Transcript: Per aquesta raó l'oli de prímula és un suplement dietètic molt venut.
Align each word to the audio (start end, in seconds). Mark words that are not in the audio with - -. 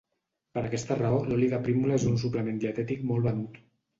Per 0.57 0.61
aquesta 0.67 0.95
raó 1.01 1.19
l'oli 1.27 1.51
de 1.51 1.59
prímula 1.67 1.99
és 1.99 2.07
un 2.13 2.17
suplement 2.23 2.57
dietètic 2.65 3.07
molt 3.13 3.29
venut. 3.31 3.63